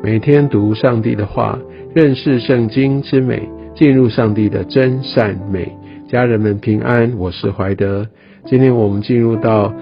[0.00, 1.58] 每天读上帝的话，
[1.92, 3.42] 认识圣经之美，
[3.74, 5.70] 进入上帝的真善美。
[6.08, 8.06] 家人们平安，我是怀德。
[8.46, 9.74] 今天我们进入到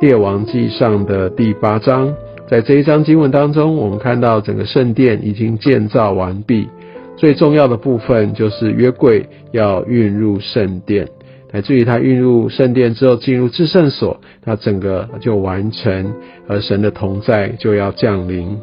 [0.00, 2.12] 列王记上的第八章，
[2.48, 6.68] 在这一章经文当中，我们看到整个圣殿已经建造完毕，
[7.16, 11.06] 最重要的部分就是约柜要运入圣殿。
[11.52, 16.12] 乃至于他运入圣殿之后，进入至圣所，它整个就完成，
[16.48, 18.58] 而神的同在就要降临。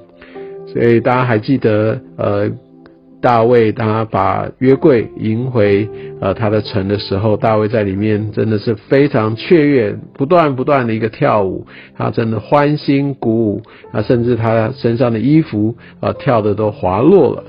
[0.73, 2.51] 所以大家还记得，呃，
[3.21, 5.89] 大卫他把约柜迎回
[6.21, 17.43] 呃他的城的时候，大卫在里面真的是非常雀跃，不断不断的一个跳舞，他真的欢欣鼓舞，他，甚至他身上的衣服啊跳的都滑落了。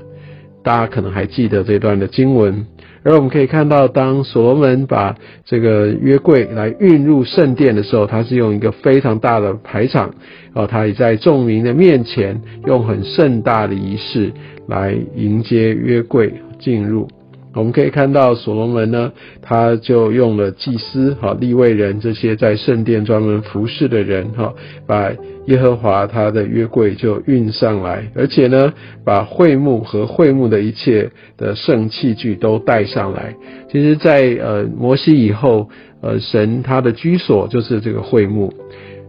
[0.63, 2.65] 大家可能还记得这段的经文。
[3.03, 10.13] 而我们可以看到，当所罗门把这个约柜来运入圣殿的时候，他是用一个非常大的排场，
[10.53, 14.31] 哦，他也在众民的面前用很盛大的仪式
[14.67, 17.07] 来迎接约柜进入。
[17.55, 19.11] 我们可以看到所罗门呢，
[19.41, 24.53] 他就用了祭司、哈立位人这些在圣殿专门服侍的人，哈，
[24.85, 25.11] 把
[25.47, 28.71] 耶和华他的约柜就运上来，而且呢，
[29.03, 33.35] 把会幕和会幕的一切的圣器具都带上来。
[33.71, 35.67] 其实，在呃摩西以后，
[36.01, 38.53] 呃神他的居所就是这个会幕。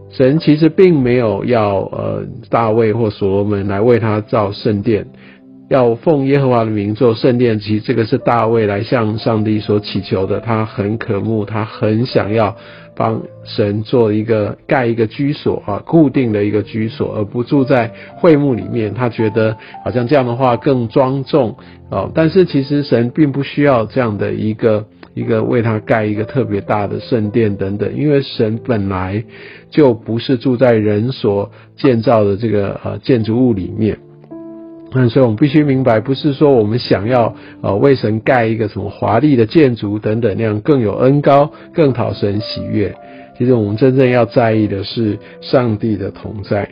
[0.09, 5.05] 神其实并没有要呃大卫或所罗门来为他造圣殿。
[5.71, 10.41] 要奉耶和华的名做圣殿，其实这个是大卫来向上帝所祈求的。
[10.41, 12.53] 他很渴慕，他很想要
[12.93, 18.93] 帮神做一个盖一个居所啊，固定的一个居所，而不住在会幕里面。
[18.93, 19.55] 他觉得
[19.85, 21.55] 好像这样的话更庄重
[21.89, 22.11] 哦。
[22.13, 29.23] 但是其实神并不需要这样的一个一个为他盖一个特别大的圣殿等等，因为神本来
[29.69, 33.97] 就不是住在人所建造的这个呃建筑物里面。
[34.93, 42.93] 那，所以我们必须明白，不是说我们想要呃为神盖一个什么华丽的建筑等等那样更有恩高、更讨神喜悦。
[43.37, 46.69] 其实我们真正要在意的是上帝的同在。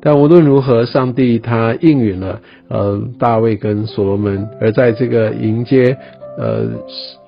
[0.00, 5.96] 但无论如何，上帝他应允了呃大卫跟所罗门，而在这个迎接。
[6.38, 6.70] 呃，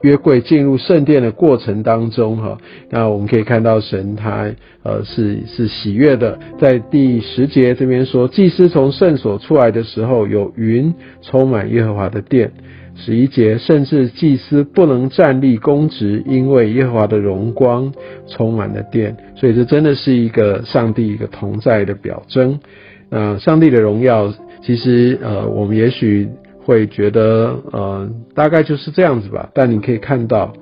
[0.02, 2.56] 约柜进入圣殿的过程当中，哈，
[2.88, 4.50] 那我们可以看到神他
[4.84, 6.38] 呃是是喜悦的。
[6.58, 12.52] 在第十节这边说，祭司从圣所出来的时候，有云充满耶和华的殿。
[12.94, 17.92] 十一节，甚至祭司不能站立公职，因为耶和华的荣光
[18.28, 19.16] 充满了殿。
[19.34, 22.60] 所以这真的是一个上帝一个同在的表征。
[23.10, 26.28] 呃，上帝的荣耀，其实呃，我们也许。
[26.64, 29.50] 会觉得，呃，大概就是这样子吧。
[29.54, 30.52] 但你可以看到，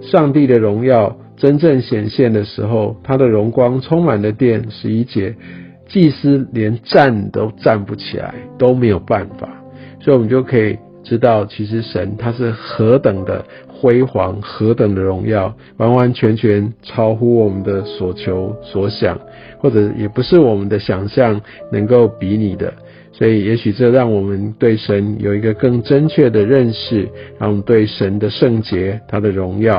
[0.00, 4.70] 上帝的荣耀真正显现的时候，他的荣光充满了殿。
[4.70, 5.34] 十一节，
[5.88, 9.48] 祭司连站都站不起来，都没有办法。
[10.00, 19.18] 所以，我们就可以知道，其实神他是何等的辉煌，何等的荣耀，完完全全超乎我们的所求所想，
[19.58, 21.40] 或者也不是我们的想象
[21.70, 22.72] 能够比拟的。
[23.16, 27.08] 所以，也许这让我们对神有一个更正确的认识，
[27.38, 29.76] 让我们对神的圣洁、他的荣耀，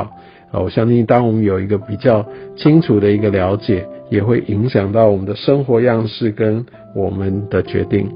[0.50, 2.26] 啊，我相信，当我们有一个比较
[2.56, 6.64] 清楚的一个了解，也会影响到我们的生活样式跟
[6.94, 8.08] 我们的决定。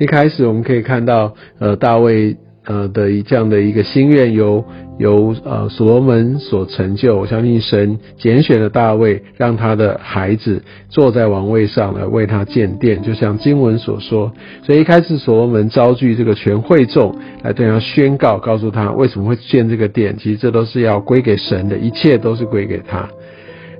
[0.00, 2.36] 一开始，我们可以看到，呃，大卫。
[2.66, 4.64] 呃的一这样的一个心愿，由
[4.98, 7.16] 由呃所罗门所成就。
[7.18, 14.32] 我相信神拣选了大卫，让他的孩子坐在王位上来为他建殿，就像经文所说。
[14.62, 20.16] 所以一开始所罗门召聚这个全会众来对他宣告，告诉他为什么会建这个殿。
[20.18, 23.08] 其实这都是要归给神的，一切都是归给他。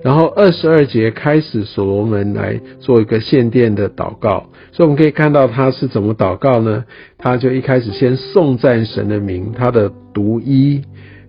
[0.05, 6.85] 然后二十二节开始，所罗门来做一个献殿的祷告，所以我们可以看到他是怎么祷告呢？
[7.17, 10.83] 他就一开始先颂赞神的名，他的独一，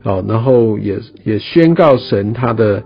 [0.04, 2.84] 哦，然后也也宣告神他的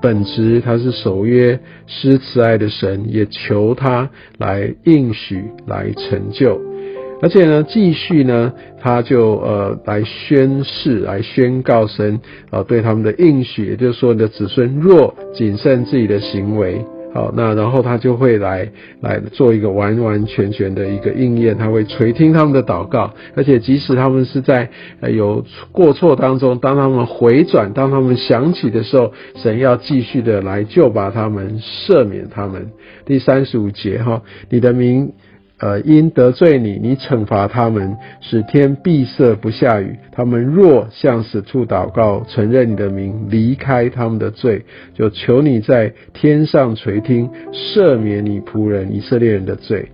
[0.00, 1.58] 本质，他是守约
[1.88, 4.08] 施慈爱的神，也求他
[4.38, 6.60] 来应许来成就。
[7.22, 12.20] 而且呢，继续呢，他就呃来宣誓，来宣告神
[12.50, 16.84] 啊对他们的应许，也就是说，你的子孙若谨慎自己的行为，
[17.14, 18.68] 好，那然后他就会来
[19.00, 24.68] 来做一个完完全全的一个应验，他会垂听他们的祷告，而且即使他们是在
[25.12, 32.72] 有过错当中，当他们回转，当他们想起的时候，神要继续的来救拔他们，赦免他们。
[33.06, 35.12] 第三十五节哈，你的名。
[35.62, 39.96] 呃，因得罪你，你惩罚他们，使天闭塞不下雨。
[40.10, 49.88] 他们若向死处祷告，承认你的名，离开他们的罪，就求你在天上垂听，赦免你仆人以色列人的罪。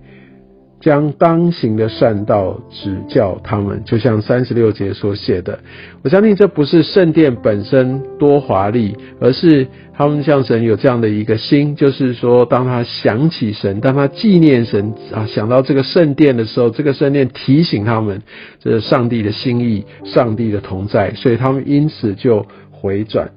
[0.79, 5.59] 将当行的善道指教他们，就像三十六节所写的。
[6.03, 18.21] 我相信这不是圣殿本身多华丽，而是他们向神有这样的一个心，就是说，当他想起神，当他纪念神啊，想到这个圣殿的时候，这个圣殿提醒他们，
[18.59, 23.29] 这是上帝的心意，上帝的同在，所以他们因此就回转。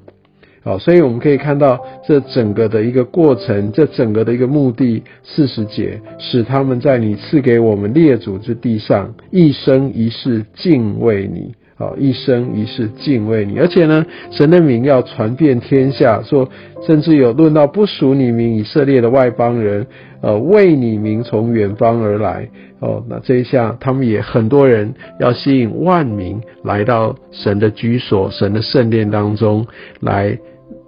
[0.65, 11.53] 好，所以我们可以看到这整个的一个过程，这整个的一个目的，四十节，使他们在你赐给我们列祖之地上，一生一世敬畏你。
[11.75, 13.59] 好，一生一世敬畏你。
[13.59, 16.49] 而且呢，神的名要传遍天下，说
[16.87, 19.85] 甚至有论到不属你名以色列的外邦人，
[20.21, 22.49] 呃，为你名从远方而来。
[22.79, 29.67] 哦，那这一下他们也很多人要吸引万民来到神的居所、神的圣殿当中
[29.99, 30.39] 来。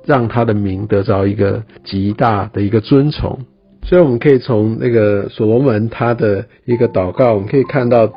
[0.07, 3.39] 让他的名得着一个极大的一个尊崇，
[3.83, 8.13] 所以我们可以从那个所罗门他的一个祷告，我们可以看到，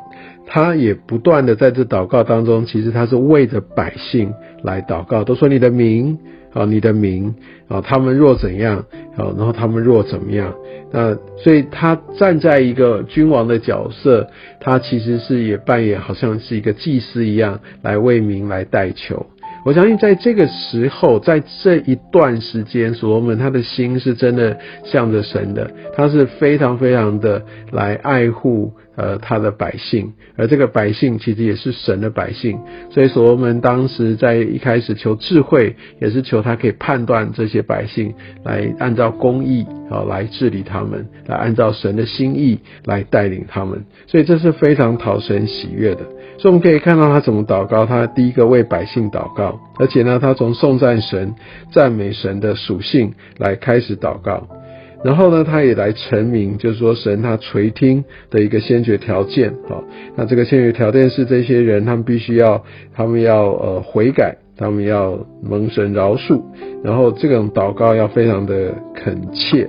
[0.46, 4.32] 他也不断的在这祷告当中，其实他是为着百姓
[4.62, 6.18] 来祷告，都说你的名
[6.52, 7.34] 啊，你的名
[7.68, 8.84] 啊，他们若怎样
[9.16, 10.54] 啊，然后他们若怎么样，
[10.90, 14.28] 那所以他站在一个君王的角色，
[14.60, 19.26] 他其实是也扮演好像是一个祭司一样，来为民来代求。
[19.64, 32.58] 我相信在这个时候，在这一段时间，所罗门他的心是真的向着神的，他是非常非常的来爱护呃他的百姓，而这个百姓其实也是神的百姓，
[32.90, 38.12] 所以所罗门当时在一开始求智慧，也是求他可以判断这些百姓，
[38.44, 46.00] 来按照公义啊来治理他们，来按照神的心意来带领他们，所以这是非常讨神喜悦的。
[46.38, 51.34] 所以我们可以看到他怎么祷告，他第一个为百姓祷告，而且呢，他从颂赞神、
[51.72, 54.46] 赞美神的属性来开始祷告，
[55.04, 59.84] 然后呢，他也来成名，就是说神他垂听的一个先决条件，好，
[60.16, 62.64] 那这个先决条件是这些人他们必须要，
[62.94, 66.42] 他们要呃悔改，他们要蒙神饶恕，
[66.82, 69.68] 然后这种祷告要非常的恳切。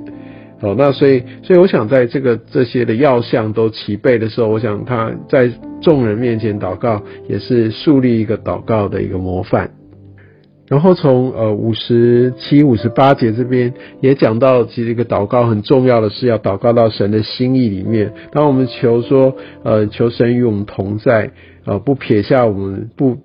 [0.62, 5.50] 哦，那所以，所以我想，在这个这些的要项都齐备的时候，我想他在
[5.80, 9.72] 众人面前祷告，也是树立一个祷告的一个模范。
[10.70, 18.14] 然后从呃五十七、五十八节这边也讲到，其实一个祷告很重要的是要祷告到神的心意里面。
[18.32, 21.32] 当我们求说，呃，求神与我们同在，
[21.66, 23.18] 呃，不撇下我们，不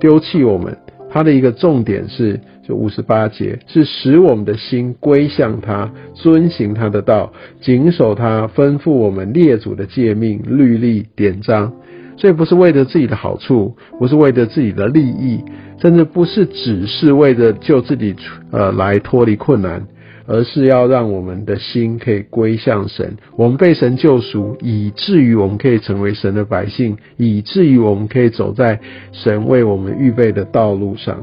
[0.00, 0.78] 丢弃我们。
[1.10, 11.74] 它的一个重点是，就五十八节，是使我们的心归向他，遵行他的道，谨守他吩咐我们列祖的诫命、律例、典章。
[12.16, 15.40] 所以不是为了自己的好处，不是为了自己的利益，
[15.80, 18.14] 甚至不是只是为了救自己，
[18.50, 19.86] 呃，来脱离困难。
[20.26, 28.80] 而是要让我们的心可以归向神，我们被神救赎，以至于我们可以成为神的百姓，以至于我们可以走在
[29.12, 31.22] 神为我们预备的道路上。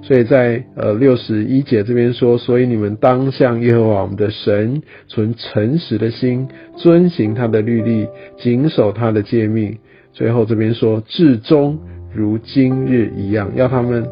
[0.00, 6.46] 所以在呃六十一节这边说，所以你们当向耶和华我们的神存诚实的心，
[6.76, 8.06] 遵行他的律例，
[8.38, 9.78] 谨守他的诫命。
[10.16, 11.78] 最后这边说，至终
[12.12, 14.04] 如今日一样，要他们。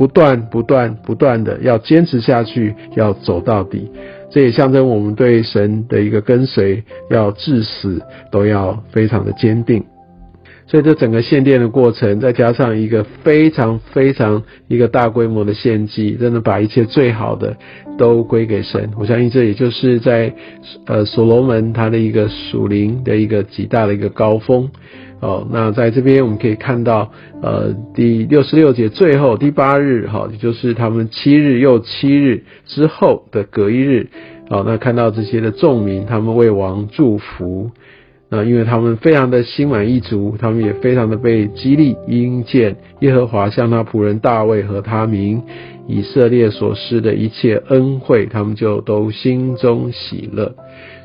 [0.00, 3.90] 不断、不断、不断的要坚持下去，要走到底，
[4.30, 8.00] 这也象征我们对神的一个跟随，要至死
[8.32, 9.84] 都要非常的坚定。
[10.66, 17.54] 所以这整个献殿的过程，再加上一个非常非常一个大规模的献祭，真的把一切最好的
[17.98, 18.90] 都归给神。
[18.98, 20.32] 我相信这也就是在
[20.86, 24.70] 呃所罗门他的一个属灵的一个极大的一个高峰。
[25.20, 27.10] 哦，那在这边我们可以看到，
[27.42, 34.08] 呃，第六十六节最后第八日，哈，也就是他们七日又七日之后的隔一日，
[34.48, 37.70] 哦，那看到这些的众民，他们为王祝福，
[38.30, 45.42] 那因为他们非常的心满意足，他们也非常的被激励，因见耶和华向他仆人大卫和他民
[45.88, 50.54] 以色列所施的一切恩惠，他们就都心中喜乐。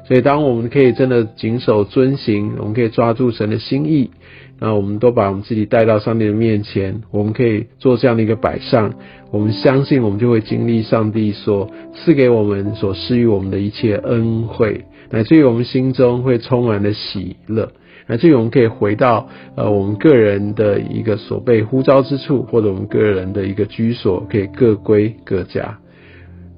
[0.07, 4.11] 所以，当我们可以真的谨守遵行，我们可以抓住神的心意，
[4.59, 8.93] 那我们都把我们自己带到上帝的面前，我们可以做这样的一个摆上。
[9.31, 17.71] 我们相信，我们就会经历上帝所赐给我们、所施予我们的一切恩惠，乃至于我们心中会充满了喜乐，
[18.07, 25.79] 乃至于我们可以回到呃我们个人的一个所被呼召之处，或者我们个人的一个居所，可以各归各家。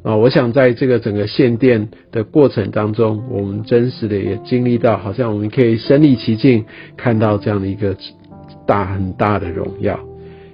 [0.03, 6.63] 啊，我想在这个整个献殿的过程当中，我们真实的也经历到，好像我们可以身临其境，
[6.95, 7.93] 看到这样的一个
[8.65, 9.99] 大很大的荣耀。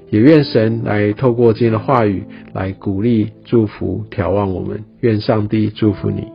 [0.09, 2.23] 也愿神来透过今天的话语
[2.53, 4.83] 来鼓励、祝福、眺望我们。
[5.01, 6.32] 愿上帝祝福你。